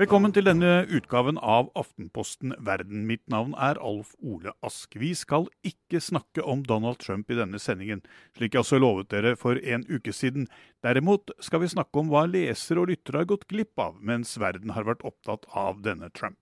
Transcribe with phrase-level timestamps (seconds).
[0.00, 3.02] Velkommen til denne utgaven av Aftenposten Verden.
[3.04, 4.96] Mitt navn er Alf Ole Ask.
[4.96, 8.00] Vi skal ikke snakke om Donald Trump i denne sendingen,
[8.32, 10.46] slik jeg også lovet dere for en uke siden.
[10.80, 14.72] Derimot skal vi snakke om hva lesere og lyttere har gått glipp av mens verden
[14.72, 16.40] har vært opptatt av denne Trump.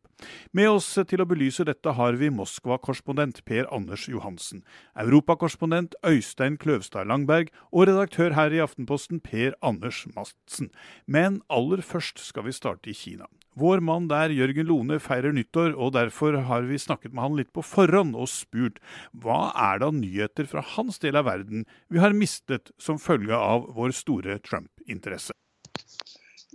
[0.56, 4.64] Med oss til å belyse dette har vi Moskva-korrespondent Per Anders Johansen,
[4.98, 10.72] europakorrespondent Øystein Kløvstad Langberg og redaktør her i Aftenposten Per Anders Madsen.
[11.06, 13.28] Men aller først skal vi starte i Kina.
[13.58, 17.50] Vår mann der, Jørgen Lone, feirer nyttår, og derfor har vi snakket med han litt
[17.54, 18.78] på forhånd og spurt
[19.10, 23.66] hva er av nyheter fra hans del av verden vi har mistet som følge av
[23.74, 25.34] vår store Trump-interesse.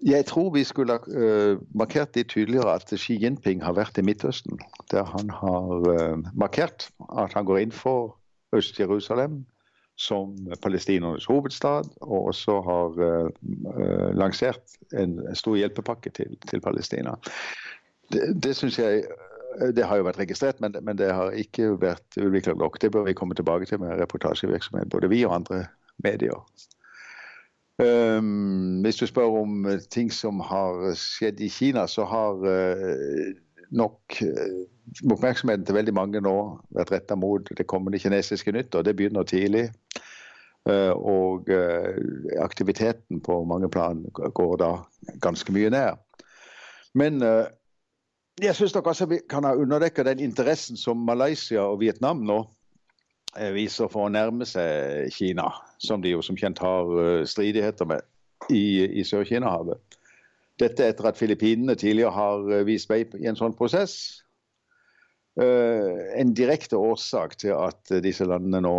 [0.05, 4.03] Jeg tror vi skulle ha uh, markert litt tydeligere at Xi Jinping har vært i
[4.03, 4.59] Midtøsten.
[4.91, 8.17] Der han har uh, markert at han går inn for
[8.55, 9.45] Øst-Jerusalem
[9.95, 17.15] som palestinernes hovedstad, og også har uh, lansert en stor hjelpepakke til, til Palestina.
[18.11, 19.05] Det, det synes jeg
[19.77, 22.79] det har jo vært registrert, men, men det har ikke vært utviklet nok.
[22.81, 25.65] Det bør vi komme tilbake til med reportasjevirksomhet, både vi og andre
[26.03, 26.41] medier.
[27.81, 33.31] Um, hvis du spør om eh, ting som har skjedd i Kina, så har uh,
[33.73, 34.59] nok uh,
[35.09, 36.35] oppmerksomheten til veldig mange nå
[36.77, 39.71] vært retta mot det kommende kinesiske nytt, og det begynner tidlig.
[40.69, 41.49] Uh, og
[42.39, 44.71] aktiviteten på mange plan går da
[45.25, 45.97] ganske mye ned.
[46.93, 47.19] Men
[48.39, 52.43] jeg syns nok også vi kan ha underdekka den interessen som Malaysia og Vietnam nå
[52.43, 52.62] Eh,
[53.55, 55.49] viser for å nærme seg Kina,
[55.81, 58.03] som de jo som kjent har eh, stridigheter med
[58.51, 59.99] i, i Sør-Kina-havet.
[60.61, 64.19] Dette etter at Filippinene tidligere har eh, vist vei i en sånn prosess.
[65.33, 68.75] En direkte årsak til at disse landene nå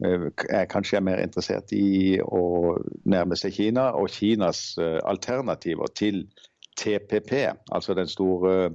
[0.00, 2.72] er kanskje er mer interessert i å
[3.04, 6.22] nærme seg Kina, og Kinas alternativer til
[6.80, 7.34] TPP,
[7.68, 8.70] altså den store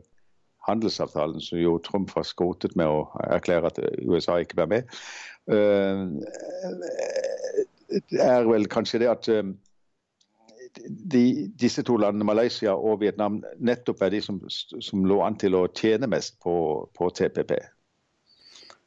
[0.68, 4.98] handelsavtalen som jo Trump har skrotet med å erklære at USA ikke blir med,
[5.52, 6.02] eh,
[8.22, 9.54] er vel kanskje det at eh,
[10.90, 11.24] de,
[11.60, 15.68] disse to landene, Malaysia og Vietnam, nettopp er de som, som lå an til å
[15.72, 16.56] tjene mest på,
[16.98, 17.56] på TPP.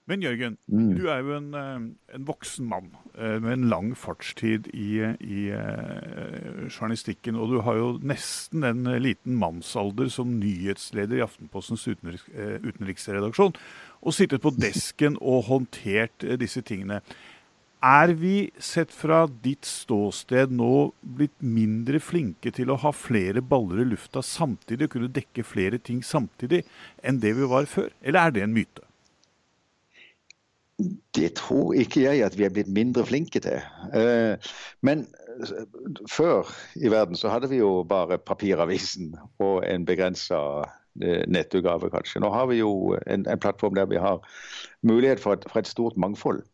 [0.09, 0.93] Men Jørgen, mm.
[0.97, 5.41] du er jo en, eh, en, voksen mann eh, med en lang fartstid i, i
[5.53, 7.37] uh, journalistikken.
[7.37, 13.53] Og du har jo nesten en liten mannsalder som nyhetsleder i Aftenpostens utenriks, uh, utenriksredaksjon.
[14.01, 17.03] Og sittet på desken og håndtert uh, disse tingene.
[17.85, 23.85] Er vi, sett fra ditt ståsted, nå blitt mindre flinke til å ha flere baller
[23.85, 26.65] i lufta samtidig, og kunne dekke flere ting samtidig,
[27.05, 27.93] enn det vi var før?
[28.03, 28.88] Eller er det en myte?
[31.15, 33.59] Det tror ikke jeg at vi er blitt mindre flinke til.
[33.99, 34.51] Eh,
[34.87, 35.07] men
[35.43, 35.65] eh,
[36.11, 36.47] før
[36.79, 40.39] i verden så hadde vi jo bare papiravisen og en begrensa
[41.03, 42.23] eh, nettutgave, kanskje.
[42.23, 44.23] Nå har vi jo en, en plattform der vi har
[44.87, 46.45] mulighet for et, for et stort mangfold.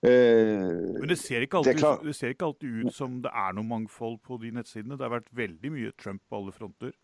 [0.00, 4.16] Men det ser, alltid, det, det ser, ikke alltid, ut som det er noe mangfold
[4.24, 4.96] på de nettsidene.
[4.96, 6.94] Det har vært veldig mye Trump på alle fronter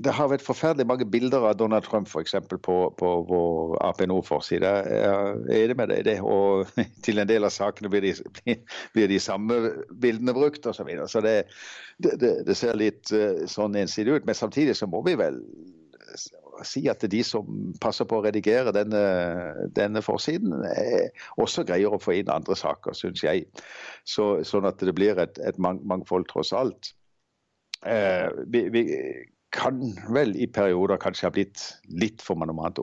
[0.00, 4.70] det har vært forferdelig mange bilder av Donald Trump eksempel, på, på vår Ap Nord-forside.
[4.88, 6.16] Er det med deg det.
[6.24, 6.70] Og
[7.04, 8.56] til en del av sakene blir de,
[8.94, 9.58] blir de samme
[9.92, 10.88] bildene brukt osv.
[10.88, 11.36] Så, så det,
[12.00, 14.26] det, det, ser litt uh, sånn ensidig ut.
[14.28, 15.42] Men samtidig så må vi vel
[16.66, 19.02] si at de som passer på å redigere denne,
[19.74, 20.52] denne forsiden,
[21.40, 23.46] også greier å få inn andre saker, syns jeg.
[24.08, 26.92] Så, sånn at det blir et, et mangfold tross alt.
[27.86, 28.84] Eh, vi, vi
[29.52, 29.80] kan
[30.14, 32.78] vel i perioder kanskje ha blitt litt for monument,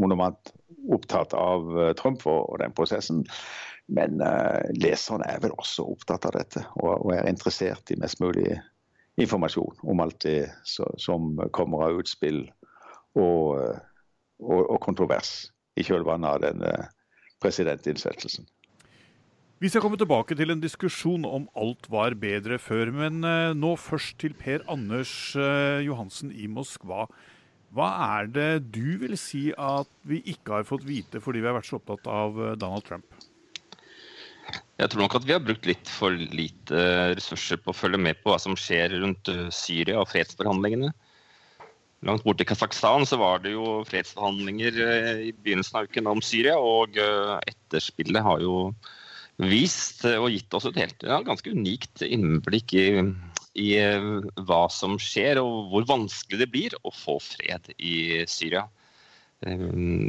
[0.00, 0.52] monomant
[0.92, 3.24] opptatt av eh, Trump og, den prosessen.
[3.86, 8.18] Men uh, leserne er vel også opptatt av dette og, og, er interessert i mest
[8.18, 8.56] mulig
[9.22, 12.40] informasjon om alt det så, som kommer av utspill
[13.14, 13.78] og,
[14.42, 15.30] og, og kontrovers
[15.78, 16.72] i kjølvannet av denne
[17.44, 18.48] presidentinnsettelsen.
[19.56, 22.90] Vi skal komme tilbake til en diskusjon om alt var bedre før.
[22.92, 27.06] Men eh, nå først til Per Anders eh, Johansen i Moskva.
[27.72, 27.86] Hva
[28.18, 31.70] er det du vil si at vi ikke har fått vite fordi vi har vært
[31.70, 33.16] så opptatt av eh, Donald Trump?
[34.76, 36.82] Jeg tror nok at vi har brukt litt for lite
[37.16, 40.92] ressurser på å følge med på hva som skjer rundt Syria og fredsforhandlingene.
[42.04, 44.78] Langt borte i Kasakhstan så var det jo fredsforhandlinger
[45.24, 48.68] i begynnelsen av uken om Syria, og etterspillet har jo
[49.42, 52.86] vist og gitt oss et helt, ja, ganske unikt innblikk i,
[53.56, 54.08] i, eh,
[54.48, 58.66] hva som skjer, og hvor vanskelig det blir å få fred i Syria.
[59.44, 59.66] Eh,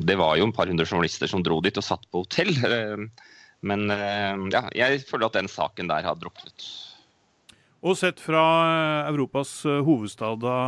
[0.08, 2.54] det var jo en par hundre journalister som dro dit og satt på hotell.
[2.68, 3.08] Eh,
[3.68, 3.90] men
[4.54, 6.68] ja, jeg føler at den saken der har druknet.
[7.82, 8.44] Og sett fra
[9.10, 10.60] Europas hovedstad, da,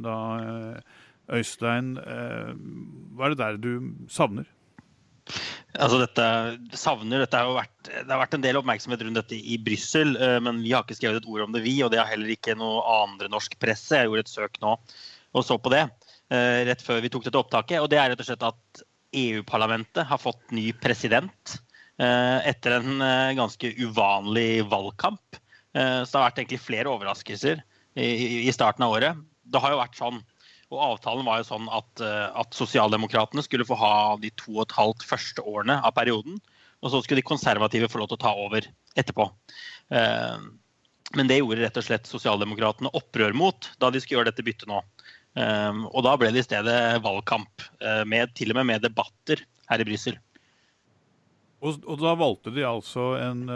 [0.00, 0.14] da
[1.36, 4.48] Øystein, hva er det der du savner?
[5.74, 6.24] Altså dette,
[6.78, 10.36] savner, dette har vært, det har vært en del oppmerksomhet rundt dette i Brussel, eh,
[10.44, 11.74] men vi har ikke skrevet et ord om det, vi.
[11.82, 13.96] Og det har heller ikke noe andre norsk presse.
[13.96, 14.76] Jeg gjorde et søk nå
[15.34, 17.80] og så på det eh, rett før vi tok dette opptaket.
[17.82, 18.84] Og det er rett og slett at
[19.18, 21.56] EU-parlamentet har fått ny president
[21.98, 23.02] eh, etter en
[23.34, 25.40] ganske uvanlig valgkamp.
[25.74, 27.64] Så det har vært egentlig flere overraskelser
[27.98, 29.18] i starten av året.
[29.42, 30.20] Det har jo vært sånn
[30.74, 34.66] og avtalen var jo sånn at, eh, at sosialdemokratene skulle få ha de to og
[34.66, 36.40] et halvt første årene av perioden.
[36.84, 38.66] Og så skulle de konservative få lov til å ta over
[38.98, 39.28] etterpå.
[39.94, 40.44] Eh,
[41.14, 44.68] men det gjorde rett og slett sosialdemokratene opprør mot da de skulle gjøre dette byttet
[44.70, 44.82] nå.
[45.38, 47.70] Eh, og da ble det i stedet valgkamp,
[48.08, 50.18] med, til og med med debatter her i Brussel.
[51.64, 53.46] Og, og, da valgte de altså en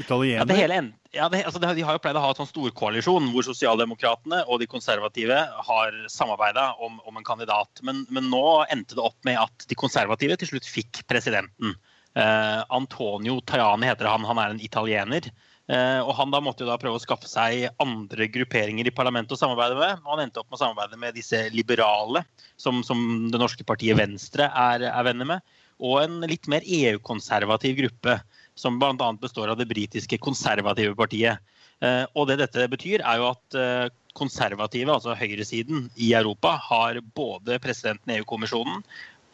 [0.00, 0.44] italiener?
[0.44, 0.78] Ja, hele,
[1.14, 4.60] ja, det, altså, De har jo pleid å ha en sånn storkoalisjon hvor sosialdemokratene og
[4.62, 7.82] de konservative har samarbeida om, om, en kandidat.
[7.86, 11.76] Men, men, nå endte det opp med at de konservative til slutt fikk presidenten.
[12.14, 14.26] Eh, Antonio Tajani heter han.
[14.26, 15.30] Han er en italiener.
[15.64, 19.36] Eh, og Han da måtte jo da prøve å skaffe seg andre grupperinger i parlamentet
[19.36, 20.02] å samarbeide med.
[20.02, 22.24] og Han endte opp med å samarbeide med disse liberale,
[22.60, 25.54] som, som det norske partiet Venstre er, er venner med.
[25.82, 28.18] Og en litt mer EU-konservativ gruppe
[28.54, 29.12] som bl.a.
[29.20, 31.42] består av det britiske konservative partiet.
[31.82, 37.00] Eh, og det dette betyr, er jo at eh, konservative, altså høyresiden i Europa, har
[37.16, 38.84] både presidenten i EU-kommisjonen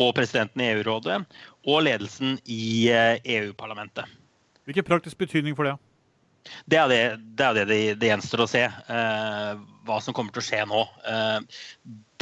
[0.00, 1.20] og presidenten i EU-rådet
[1.68, 4.08] og ledelsen i eh, EU-parlamentet.
[4.64, 5.76] Hvilken praktisk betydning for det?
[6.70, 7.02] Det er det
[7.36, 8.62] det, er det, det, det gjenstår å se.
[8.64, 9.50] Eh,
[9.88, 10.84] hva som kommer til å skje nå.
[11.08, 11.58] Eh,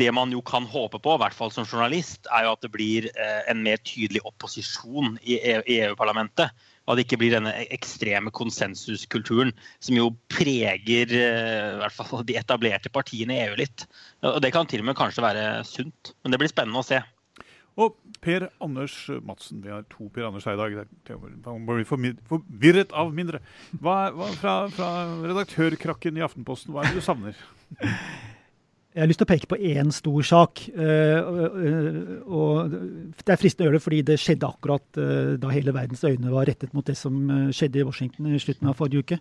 [0.01, 2.73] det man jo kan håpe på, i hvert fall som journalist, er jo at det
[2.75, 5.39] blir eh, en mer tydelig opposisjon i
[5.79, 6.55] EU-parlamentet.
[6.89, 11.93] E og at det ikke blir denne ekstreme konsensuskulturen som jo preger eh, i hvert
[11.99, 13.85] fall de etablerte partiene i EU litt.
[14.25, 17.03] Og Det kan til og med kanskje være sunt, men det blir spennende å se.
[17.79, 17.95] Og
[18.25, 21.29] Per Anders Madsen, vi har to Per Anders her i dag.
[21.45, 23.43] Man blir forvirret av mindre.
[23.77, 24.91] Hva, hva fra, fra
[25.29, 27.39] redaktørkrakken i Aftenposten, hva er det du savner?
[28.99, 30.61] Jeg har lyst til å peke på én stor sak.
[30.75, 32.73] Uh, og
[33.15, 36.33] Det er fristende å gjøre det fordi det skjedde akkurat uh, da hele verdens øyne
[36.33, 37.15] var rettet mot det som
[37.55, 39.21] skjedde i Washington i slutten av forrige uke.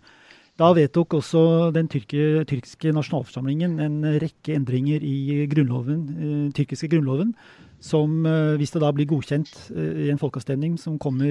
[0.57, 1.43] Da vedtok også
[1.75, 7.35] den tyrke, tyrkiske nasjonalforsamlingen en rekke endringer i grunnloven, den tyrkiske grunnloven,
[7.77, 8.25] som
[8.57, 11.29] hvis det da blir godkjent i en folkeavstemning som kommer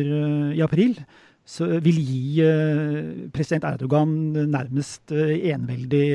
[0.54, 0.94] i april,
[1.46, 4.10] vil gi eh, president Erdogan
[4.50, 6.06] nærmest eh, enveldig,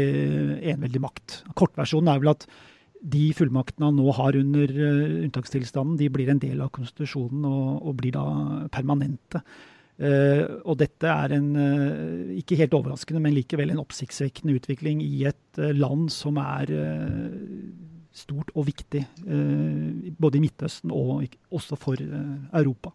[0.74, 1.38] enveldig makt.
[1.56, 2.48] Kortversjonen er vel at
[3.02, 7.70] de fullmaktene han nå har under eh, unntakstilstanden, de blir en del av konstitusjonen og,
[7.88, 8.26] og blir da
[8.74, 9.44] permanente.
[10.02, 15.28] Uh, og dette er en, uh, ikke helt overraskende, men likevel en oppsiktsvekkende utvikling i
[15.30, 16.72] et uh, land som er
[18.12, 19.06] stort og viktig,
[20.20, 22.92] både i Midtøsten og også for Europa.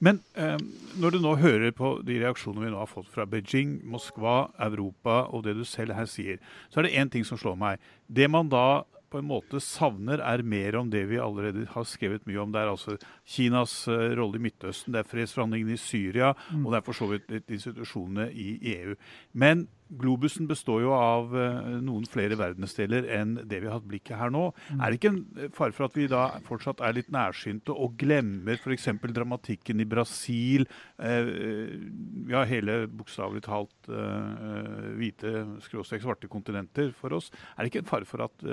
[0.00, 0.58] Men eh,
[1.00, 5.22] når du nå hører på de reaksjonene vi nå har fått fra Beijing, Moskva, Europa
[5.30, 6.40] og det du selv her sier,
[6.70, 7.82] så er det én ting som slår meg.
[8.08, 12.24] Det man da på en måte savner, er mer om det vi allerede har skrevet
[12.28, 12.54] mye om.
[12.54, 12.96] Det er altså
[13.28, 16.64] Kinas uh, rolle i Midtøsten, det er fredsforhandlingene i Syria, mm.
[16.64, 18.96] og det er for så vidt institusjonene i EU.
[19.36, 24.16] Men globusen består jo av uh, noen flere verdensdeler enn det vi har hatt blikket
[24.16, 24.46] her nå.
[24.70, 24.80] Mm.
[24.80, 27.98] Er det ikke en eh, fare for at vi da fortsatt er litt nærsynte og
[28.00, 28.88] glemmer f.eks.
[29.12, 30.64] dramatikken i Brasil?
[30.96, 35.32] Vi har hele bokstavelig talt uh, hvite,
[35.66, 37.32] skråstrek svarte kontinenter for oss.
[37.56, 38.46] Er det ikke en fare for at,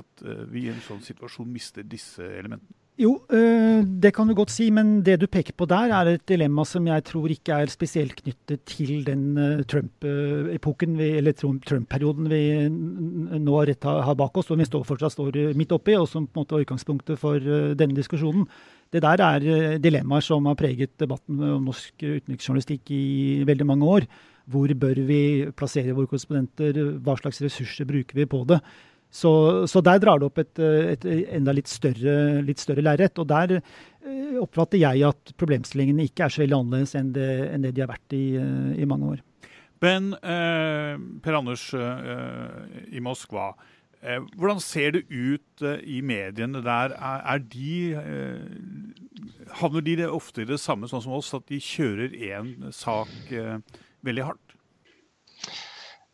[0.00, 2.78] at vi i en sånn situasjon mister disse elementene?
[3.00, 6.24] Jo, øh, det kan du godt si, men det du peker på der, er et
[6.28, 13.62] dilemma som jeg tror ikke er spesielt knyttet til den Trump-epoken, eller Trump-perioden vi nå
[13.70, 16.44] rett har bak oss, og vi står fortsatt står midt oppi, og som på en
[16.44, 17.40] måte var utgangspunktet for
[17.80, 18.44] denne diskusjonen.
[18.92, 23.04] Det der er dilemmaer som har preget debatten om norsk utenriksjournalistikk i
[23.48, 24.10] veldig mange år.
[24.50, 25.22] Hvor bør vi
[25.56, 28.60] plassere våre korrespondenter, hva slags ressurser bruker vi på det?
[29.10, 29.30] Så,
[29.66, 32.14] så, der drar det opp et, et enda litt større,
[32.46, 33.18] litt større lerret.
[33.18, 37.66] Og der eh, oppfatter jeg at problemstillingene ikke er så veldig annerledes enn det, enn
[37.66, 39.26] det de har vært i, eh, i mange år.
[39.82, 43.50] Men eh, Per Anders eh, i Moskva,
[43.98, 46.94] eh, hvordan ser det ut eh, i mediene der?
[46.94, 47.72] Er, er de
[49.58, 53.10] Havner de ofte i det samme sånn som oss, at de kjører én sak
[54.06, 54.56] veldig hardt?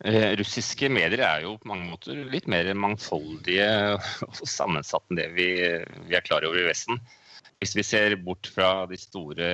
[0.04, 5.30] Eh, russiske medier er jo på mange måter litt mer mangfoldige og sammensatt enn det
[5.38, 5.48] vi,
[6.04, 7.00] vi, er klar over i Vesten.
[7.62, 9.48] Hvis vi ser bort fra de store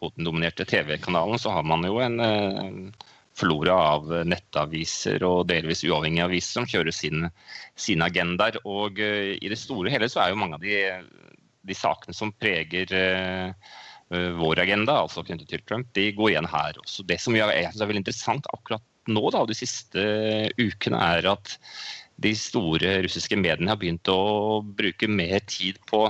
[0.00, 6.58] Putin-dominerte TV-kanalene, så har man jo en eh, flora av nettaviser og delvis uavhengige aviser
[6.58, 7.30] som kjører sine,
[7.78, 8.58] sin agendaer.
[8.66, 10.80] Og uh, i det store og hele så er jo mange av de,
[11.68, 13.76] de sakene som preger uh,
[14.08, 17.04] vår agenda, altså knyttet til Trump, de går igjen her også.
[17.08, 20.04] Det som jeg, jeg synes er veldig interessant akkurat nå da, de siste
[20.60, 21.56] ukene, er at
[22.18, 26.06] de store russiske mediene har begynt å bruke mer tid på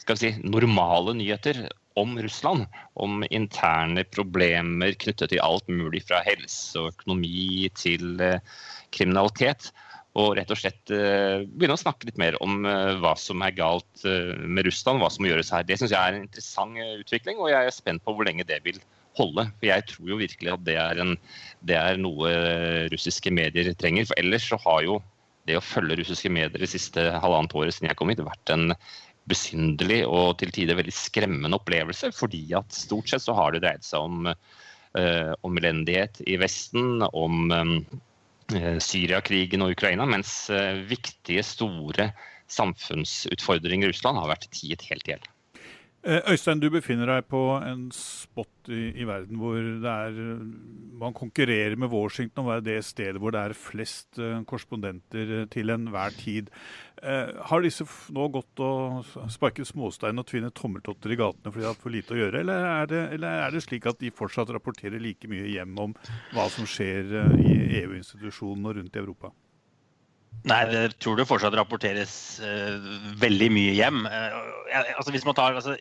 [0.00, 1.66] skal vi si, normale nyheter
[2.00, 2.66] om Russland.
[2.94, 8.40] Om interne problemer knyttet til alt mulig fra helse og økonomi til eh,
[8.94, 9.70] kriminalitet.
[10.20, 13.54] Og rett og slett eh, begynne å snakke litt mer om eh, hva som er
[13.56, 15.64] galt med Russland, hva som må gjøres her.
[15.64, 18.60] Det syns jeg er en interessant utvikling, og jeg er spent på hvor lenge det
[18.66, 18.82] vil
[19.18, 19.46] holde.
[19.56, 21.16] For jeg tror jo virkelig at det er, en,
[21.68, 22.34] det er noe
[22.92, 24.08] russiske medier trenger.
[24.10, 25.00] For ellers så har jo
[25.48, 28.74] det å følge russiske medier det siste halvannet året siden jeg kom hit, vært en
[29.30, 32.12] besynderlig og til tider veldig skremmende opplevelse.
[32.14, 37.04] Fordi at stort sett så har det dreid seg om, uh, om elendighet i Vesten,
[37.12, 37.76] om um,
[38.82, 42.10] Syriakrigen og Ukraina, mens uh, viktige, store
[42.52, 45.31] samfunnsutfordringer i Russland har vært tiet helt i hjel.
[46.02, 50.16] Øystein, du befinner deg på en spot i, i, verden hvor er
[50.98, 54.18] Man konkurrerer med Washington om å være det stedet hvor det er flest
[54.50, 56.50] korrespondenter til enhver tid.
[57.02, 57.82] Eh, har disse
[58.14, 62.14] nå gått og sparket småstein og tvinnet tommeltotter i gatene fordi de har for lite
[62.14, 65.50] å gjøre, eller er, det, eller er, det, slik at de fortsatt rapporterer like mye
[65.50, 65.96] hjem om
[66.30, 69.32] hva som skjer eh, i EU-institusjonene og rundt i Europa?
[70.48, 72.88] Nei, jeg tror det fortsatt rapporteres uh,
[73.20, 74.00] veldig mye hjem.
[74.10, 75.76] Uh, altså tar, altså,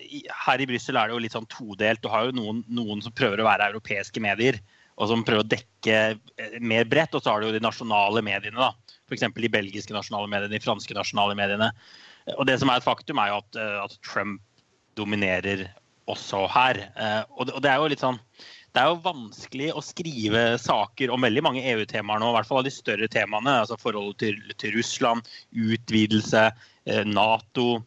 [0.46, 2.04] her i Brussel er det jo litt sånn todelt.
[2.04, 4.60] Du har jo noen, noen, som prøver å være europeiske medier,
[5.02, 7.18] og som prøver å dekke mer bredt.
[7.18, 9.28] Og så har du jo de nasjonale mediene, da f.eks.
[9.36, 11.70] de belgiske nasjonale mediene, de franske nasjonale mediene.
[12.38, 14.42] Og det som er et faktum, er jo at, eh, at Trump
[15.00, 15.68] dominerer
[16.12, 16.80] også her.
[16.96, 18.20] Eh, og det, er jo litt sånn
[18.72, 22.62] det er jo vanskelig å skrive saker om veldig mange EU-temaer nå, i hvert fall
[22.62, 23.58] av de større temaene.
[23.64, 26.50] altså Forholdet til, til Russland, utvidelse,
[26.88, 27.84] eh, Nato,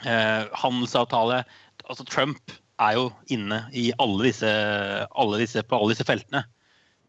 [0.00, 1.42] handelsavtale.
[1.90, 4.50] Altså Trump er jo inne i alle disse,
[5.10, 6.44] alle disse, på alle disse feltene.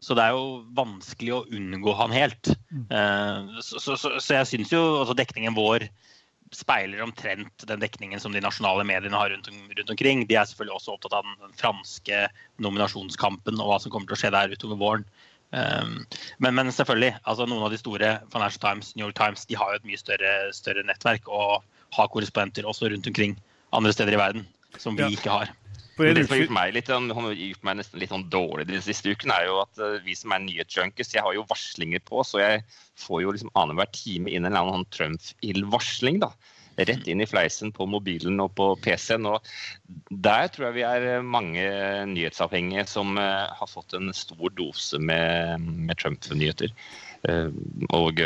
[0.02, 2.50] Så det er jo vanskelig å unngå han helt.
[2.72, 2.86] Mm.
[2.90, 5.86] Eh, så, så, så, så, jeg syns jo altså dekningen vår
[6.52, 10.26] speiler omtrent den dekningen som de nasjonale mediene har rundt, rundt, omkring.
[10.28, 12.24] De er selvfølgelig også opptatt av den, den, franske
[12.62, 15.06] nominasjonskampen og hva som kommer til å skje der utover våren.
[15.52, 15.98] Um,
[16.40, 19.72] men, men, selvfølgelig, altså noen av de store, Financial Times, New York Times, de har
[19.72, 23.36] jo et mye større, større nettverk og har korrespondenter også rundt omkring
[23.76, 24.46] andre steder i verden
[24.80, 25.12] som vi ja.
[25.12, 25.52] ikke har.
[25.96, 28.80] Det som har gjort meg, litt, sånn, har gjort meg nesten litt sånn dårlig de
[28.84, 32.24] siste ukene, er jo at uh, vi som er nyhetsjunkies, jeg har jo varslinger på,
[32.26, 32.64] så jeg
[33.02, 36.22] får jo liksom annenhver time inn en eller annen sånn Trump-ild-varsling.
[36.24, 36.32] da.
[36.80, 39.28] Rett inn i fleisen på mobilen og på PC-en.
[39.28, 39.44] og
[40.24, 41.66] Der tror jeg vi er eh, mange
[42.08, 46.72] nyhetsavhengige som uh, har fått en stor dose med, med Trump-nyheter.
[47.94, 48.18] Og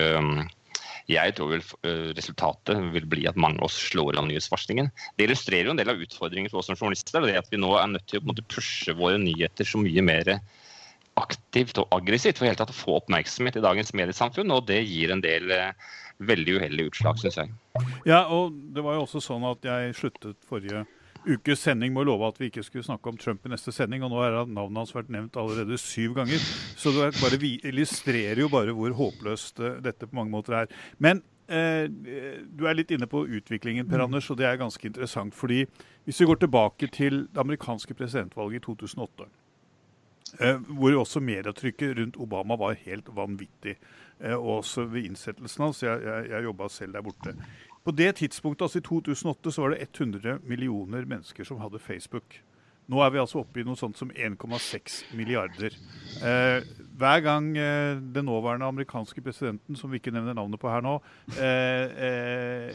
[1.10, 4.90] jeg tror vel eh, resultatet vil bli at mange av oss slår av nyhetsvarslingen.
[5.16, 7.22] Det illustrerer jo en del av utfordringen for oss som journalister.
[7.22, 10.32] det At vi nå er nødt til å pushe våre nyheter så mye mer
[11.16, 14.50] aktivt og aggressivt for helt tatt å få oppmerksomhet i dagens mediesamfunn.
[14.52, 15.94] Og det gir en del eh,
[16.26, 17.54] veldig uheldige utslag, syns jeg.
[18.08, 20.86] Ja, og det var jo også sånn at jeg sluttet forrige
[21.26, 24.12] ukes sending må love at vi ikke skulle snakke om Trump i neste sending, og
[24.12, 26.42] nå er navnet hans vært nevnt allerede syv ganger.
[26.78, 30.76] Så det bare, vi illustrerer jo bare hvor håpløst uh, dette på mange måter er.
[31.02, 34.06] Men eh, du er litt inne på utviklingen, Per mm.
[34.08, 35.34] Anders, og det er ganske interessant.
[35.34, 35.64] fordi
[36.06, 39.26] hvis vi går tilbake til det amerikanske presidentvalget i 2008
[40.42, 43.76] Eh, hvor også medietrykket rundt Obama var helt vanvittig.
[44.20, 45.82] og også ved innsettelsen hans.
[45.82, 47.34] Jeg, jeg, jeg jobba selv der borte.
[47.86, 52.42] På det tidspunktet, altså i 2008, så var det 100 millioner mennesker som hadde Facebook.
[52.90, 55.74] Nå er vi altså oppe i noe sånt som 1,6 milliarder.
[56.18, 56.66] Eh,
[56.98, 60.98] hver gang eh, den nåværende amerikanske presidenten, som vi ikke nevner navnet på her nå,
[61.38, 62.74] eh, eh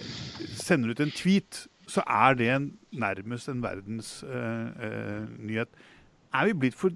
[0.56, 4.27] sender ut en tweet, så er det en, nærmest en verdensnyhet.
[5.44, 6.91] Eh, eh, er vi blitt for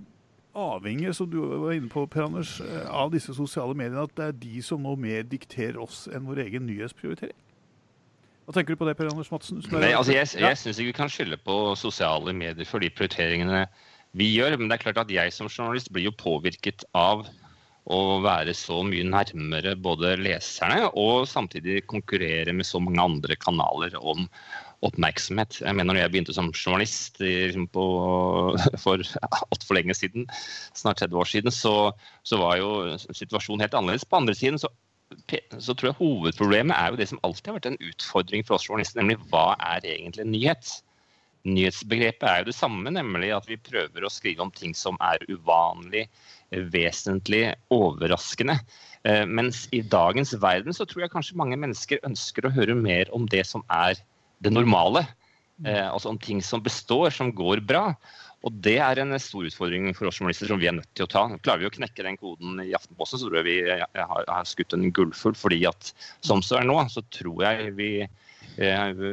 [0.56, 4.08] avhengige, som du var inne på, Per Anders, av disse sosiale mediene?
[4.08, 7.36] At det er de som nå mer dikterer oss enn vår egen nyhetsprioritering?
[8.46, 9.64] Hva tenker du på det, Per Anders Madsen?
[9.74, 13.66] Nei, altså jeg jeg syns ikke vi kan skylde på sosiale medier for de prioriteringene
[14.16, 14.60] vi gjør.
[14.60, 17.26] Men det er klart at jeg som journalist blir jo påvirket av
[17.86, 23.94] å være så mye nærmere både leserne og samtidig konkurrere med så mange andre kanaler
[24.02, 24.26] om
[24.86, 25.60] oppmerksomhet.
[25.62, 27.86] Jeg mener når jeg begynte som journalist liksom på,
[28.84, 29.02] for
[29.42, 30.26] altfor lenge siden,
[30.78, 31.76] snart 30 år siden, så,
[32.26, 32.72] så var jo
[33.10, 34.06] situasjonen helt annerledes.
[34.10, 34.70] På andre siden så
[35.62, 38.66] så tror jeg hovedproblemet er jo det som alltid har vært en utfordring for oss
[38.68, 40.74] journalister, nemlig hva er egentlig en nyhet?
[41.46, 45.22] nyhetsbegrepet er jo det samme, nemlig at vi prøver å skrive om ting som er
[45.30, 46.06] uvanlig,
[46.74, 48.58] vesentlig, overraskende.
[49.06, 53.12] Eh, mens i dagens verden så tror jeg kanskje mange mennesker ønsker å høre mer
[53.16, 54.00] om det som er
[54.44, 55.06] det normale.
[55.64, 57.92] Eh, altså om ting som består, som går bra.
[58.46, 61.10] Og det er en stor utfordring for oss journalister som vi er nødt til å
[61.10, 61.24] ta.
[61.42, 63.56] Klarer vi å knekke den koden i Aftenposten, så tror jeg vi
[63.98, 65.38] har, har skutt en gullfugl.
[65.40, 65.90] fordi at
[66.26, 69.06] som det er nå, så tror jeg vi eh,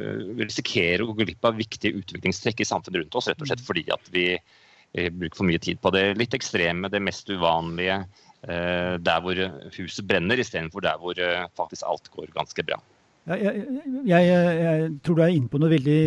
[0.43, 3.31] risikerer å gå glipp av viktige utviklingstrekk i samfunnet rundt oss.
[3.33, 6.93] Rett og slett fordi at vi eh, bruker for mye tid på det litt ekstreme,
[6.93, 8.03] det mest uvanlige.
[8.43, 9.39] Eh, der hvor
[9.79, 12.83] huset brenner, istedenfor der hvor eh, faktisk alt går ganske bra.
[13.23, 13.67] Jeg,
[14.03, 15.99] jeg, jeg, tror du er inne på noe veldig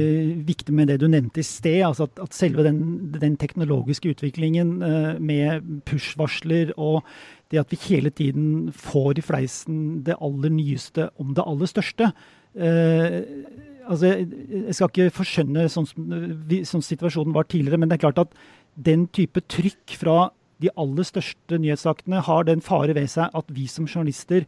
[0.44, 1.80] viktig med det du nevnte i sted.
[1.88, 2.80] altså At, at selve den,
[3.14, 7.06] den, teknologiske utviklingen uh, med push-varsler og
[7.54, 12.10] det at vi hele tiden får i fleisen det aller nyeste om det aller største.
[12.52, 13.22] Uh,
[13.88, 16.10] altså Jeg skal ikke forskjønne sånn som
[16.68, 18.36] sånn situasjonen var tidligere, men det er klart at
[18.76, 20.18] den type trykk fra
[20.60, 24.44] de aller største nyhetssakene har den fare ved seg at vi som journalister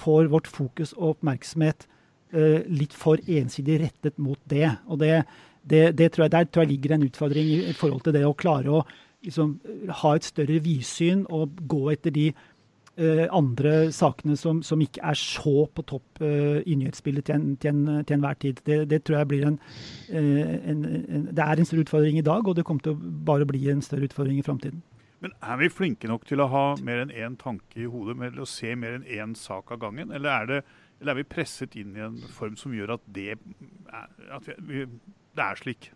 [0.00, 1.84] får vårt fokus og oppmerksomhet
[2.32, 4.66] litt for ensidig rettet mot det.
[4.90, 5.22] Og det,
[5.70, 8.34] det, det tror jeg, Der tror jeg ligger en utfordring i, forhold til det å
[8.34, 8.82] klare å
[9.24, 9.56] liksom,
[10.02, 12.26] ha et større vidsyn og gå etter de
[13.00, 17.82] uh, andre sakene som, som, ikke er så på topp uh, i nyhetsbildet til, til,
[18.06, 18.62] til enhver tid.
[18.66, 19.60] Det, det, tror jeg blir en,
[20.10, 23.48] en, en, Det er en større utfordring i dag, og det kommer til å bare
[23.48, 24.84] bli en større utfordring i framtiden.
[25.24, 28.36] Men er vi flinke nok til å ha mer enn én tanke i hodet, med
[28.38, 30.12] å se mer enn én sak av gangen?
[30.12, 30.58] Eller er det
[31.00, 34.86] eller er vi presset inn i en form som gjør at det at vi,
[35.36, 35.90] det er slik?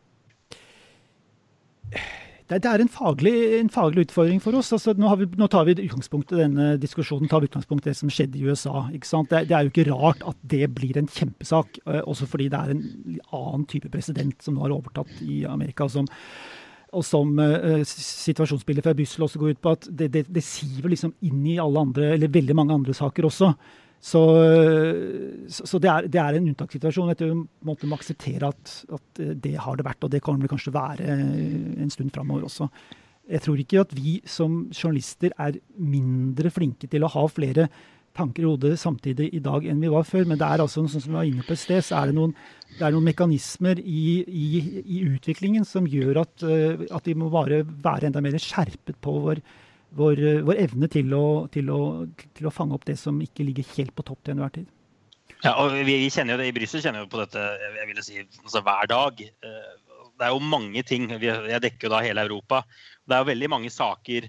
[2.50, 4.72] Det, er en faglig, en faglig, utfordring for oss.
[4.74, 7.98] Altså, nå, vi, nå, tar vi utgangspunkt i denne diskusjonen tar vi utgangspunkt i det
[7.98, 8.88] som skjedde i USA.
[8.90, 12.72] Det, det, er jo ikke rart at det blir en kjempesak, også fordi det er
[12.74, 12.82] en
[13.36, 15.88] annen type president som nå har overtatt i Amerika.
[15.88, 16.10] som
[16.90, 20.90] og som uh, situasjonsbildet fra Brussel også går ut på, at det, det, det, siver
[20.90, 23.52] liksom inn i alle andre, eller veldig mange andre saker også.
[24.00, 24.20] Så,
[25.52, 27.12] så det, er, det, er, en unntakssituasjon.
[27.12, 27.36] Jeg
[27.68, 31.18] må akseptere at, at, det har det vært, og det kommer det kanskje være
[31.84, 32.70] en stund framover også.
[33.30, 37.68] Jeg tror ikke at vi som journalister er mindre flinke til å ha flere
[38.16, 40.24] tanker i hodet samtidig i dag enn vi var før.
[40.26, 42.16] Men det er altså, sånn som vi var inne på et sted, så er det
[42.16, 42.34] noen,
[42.72, 44.48] det er noen mekanismer i, i,
[44.80, 46.46] i, utviklingen som gjør at,
[46.90, 49.44] at vi må bare være enda mer skjerpet på vår
[49.96, 51.80] vår, eh, vår evne til å, til, å,
[52.36, 54.68] til å, fange opp det som ikke ligger helt på topp til enhver tid.
[55.40, 57.44] Ja, og vi, kjenner jo det I Brussel kjenner vi på dette
[57.78, 59.22] jeg vil si, altså hver dag.
[59.24, 59.74] Eh,
[60.20, 61.08] det er jo mange ting.
[61.16, 62.64] Jeg dekker jo da hele Europa.
[63.08, 64.28] Det er jo veldig mange saker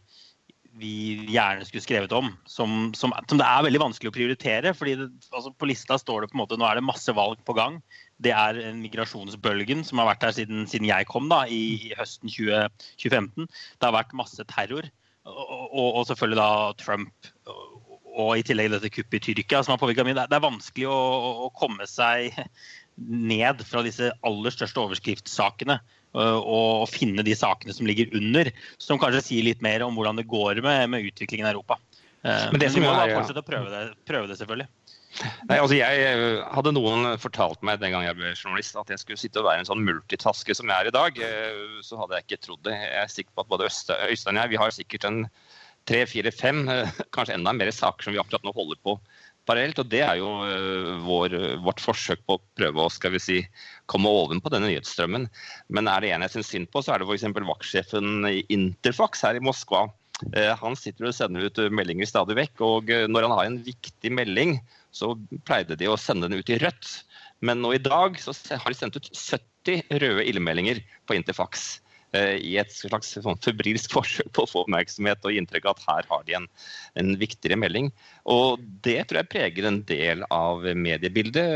[0.80, 0.92] vi
[1.28, 4.72] gjerne skulle skrevet om, som, som, som det er veldig vanskelig å prioritere.
[4.78, 7.42] fordi det, altså På lista står det på en måte, nå er det masse valg
[7.44, 7.82] på gang.
[8.24, 12.32] Det er migrasjonsbølgen som har vært her siden, siden jeg kom da, i, i høsten
[12.32, 12.72] 20,
[13.04, 13.52] 2015.
[13.52, 14.88] Det har vært masse terror.
[15.26, 17.32] Og, og, selvfølgelig da Trump
[18.12, 20.18] og i tillegg dette kuppet i Tyrkia som har påvirka mye.
[20.18, 21.00] Det er vanskelig å,
[21.46, 22.36] å, komme seg
[22.98, 25.78] ned fra disse aller største overskriftssakene
[26.12, 28.50] og, finne de sakene som ligger under,
[28.82, 31.80] som kanskje sier litt mer om hvordan det går med, med utviklingen i Europa.
[32.22, 34.68] Men det Men vi må da fortsette å prøve det, prøve det selvfølgelig.
[35.20, 39.02] Nei, altså jeg eh, Hadde noen fortalt meg den gang jeg ble journalist at jeg
[39.02, 42.18] skulle sitte og være en sånn multitasker som jeg er i dag, eh, så hadde
[42.18, 42.78] jeg ikke trodd det.
[42.80, 45.20] Jeg er sikker på at både Øystein og jeg vi har sikkert en
[45.90, 48.96] tre, fire, fem, eh, kanskje enda mer saker som vi akkurat nå holder på
[49.50, 49.84] parallelt.
[49.84, 50.32] Og det er jo
[51.04, 53.40] vår, vårt forsøk på å prøve å skal vi si,
[53.92, 55.28] komme ovenpå denne nyhetsstrømmen.
[55.76, 57.26] Men er det en jeg syns synd på, så er det f.eks.
[57.36, 59.90] vaktsjefen i Interfax her i Moskva.
[60.62, 62.62] Han sitter og sender ut meldinger stadig vekk.
[62.62, 64.60] Og når han har en viktig melding
[64.92, 65.14] så
[65.48, 66.90] pleide de å sende den ut i rødt.
[67.42, 71.80] Men nå i dag så har de sendt ut 70 røde ildmeldinger på Interfax.
[72.12, 75.86] Eh, I et slags sånn febrilsk forsøk på å få oppmerksomhet og inntrykk av at
[75.88, 76.48] her har de en,
[77.00, 77.90] en, viktigere melding.
[78.30, 81.56] Og det tror jeg preger en del av mediebildet.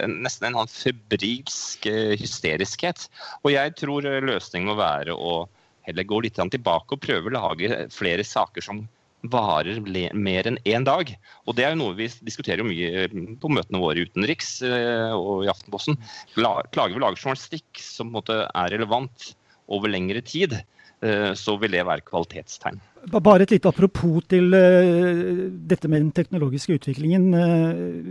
[0.00, 3.06] Eh, nesten en sånn febrilsk eh, hysteriskhet.
[3.44, 5.44] Og jeg tror løsningen må være å
[5.86, 8.82] heller gå litt tilbake og prøve å lage flere saker som
[9.22, 9.80] varer
[10.16, 11.12] mer enn én dag.
[11.46, 13.08] Og Det er jo noe vi diskuterer mye
[13.40, 15.98] på møtene våre utenriks eh, og i Aftenposten.
[16.34, 19.34] Klager vi lager journalistikk som er relevant
[19.70, 20.56] over lengre tid,
[21.02, 22.80] eh, så vil det være kvalitetstegn.
[23.10, 27.30] Bare et lite apropos til dette med den teknologiske utviklingen.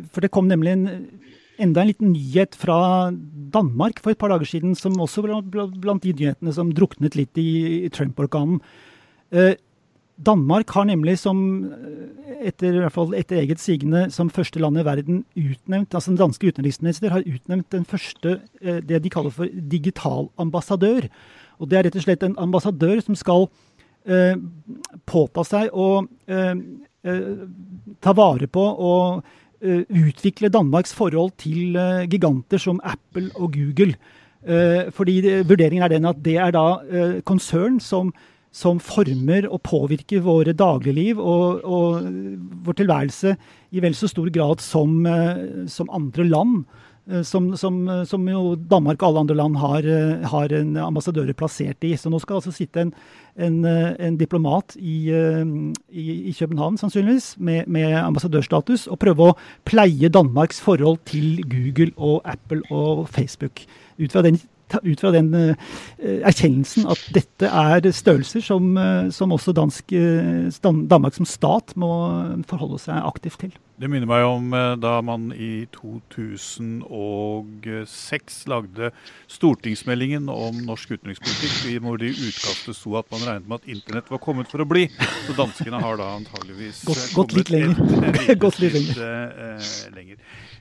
[0.10, 0.88] For det kom nemlig en,
[1.62, 3.12] enda en liten nyhet fra
[3.54, 7.38] Danmark for et par dager siden, som også var blant de nyhetene som druknet litt
[7.38, 8.64] i Trump-orkanen.
[10.26, 11.38] Danmark har nemlig som
[12.44, 16.20] etter, i hvert fall etter eget sigende som første land i verden utnevnt altså Den
[16.20, 21.08] danske utenriksminister har utnevnt den første det de kaller for digital ambassadør.
[21.60, 23.48] Og det er rett og slett en ambassadør som skal
[24.08, 24.36] eh,
[25.10, 25.90] påta seg å
[26.30, 26.56] eh,
[27.04, 27.28] eh,
[28.04, 29.22] ta vare på og
[29.62, 33.96] eh, utvikle Danmarks forhold til eh, giganter som Apple og Google.
[34.40, 36.68] Eh, fordi det, vurderingen er den at det er da
[37.28, 38.14] konsern som
[38.52, 42.06] som former og påvirker våre dagligliv og, og
[42.66, 43.36] vår tilværelse
[43.72, 45.04] i vel så stor grad som,
[45.70, 46.64] som andre land.
[47.10, 51.34] Eh, som, som, som, jo Danmark og alle andre land har, eh, har en ambassadører
[51.34, 51.96] plassert i.
[51.98, 52.94] Så nå skal altså sitte en,
[53.38, 59.38] en, eh, en diplomat i, i, i, København, sannsynligvis, med, med, ambassadørstatus, og prøve å
[59.66, 63.66] pleie Danmarks forhold til Google og Apple og Facebook.
[64.00, 64.40] Ut fra den
[64.84, 65.54] ut fra den uh,
[66.00, 70.50] erkjennelsen at dette er størrelser som, uh, som også dansk, uh,
[70.90, 71.92] Danmark som stat må
[72.50, 73.58] forholde seg aktivt til.
[73.80, 78.90] Det minner meg om da man i 2006 lagde
[79.32, 84.12] stortingsmeldingen om norsk utenrikspolitikk, hvor det i utkastet sto at man regnet med at internett
[84.12, 84.84] var kommet for å bli.
[85.26, 87.76] Så danskene har da antageligvis gått, gått litt lenger.
[88.44, 88.96] gått litt lenger.
[89.96, 90.18] lenger.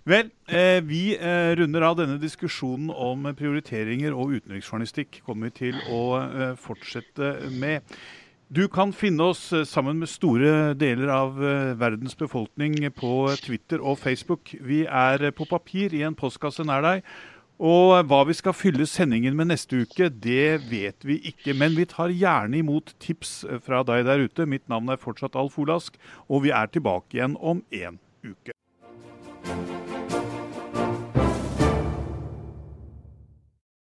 [0.09, 5.23] Vel, eh, vi eh, runder av denne diskusjonen om prioriteringer og utenriksjournalistikk.
[5.27, 7.83] kommer vi til å eh, fortsette med.
[8.49, 13.11] Du kan finne oss eh, sammen med store deler av eh, verdens befolkning på
[13.45, 14.55] Twitter og Facebook.
[14.65, 17.11] Vi er på papir i en postkasse nær deg.
[17.61, 21.53] Og hva vi skal fylle sendingen med neste uke, det vet vi ikke.
[21.61, 24.49] Men vi tar gjerne imot tips fra deg der ute.
[24.49, 28.57] Mitt navn er fortsatt Alf Olask, og vi er tilbake igjen om en uke.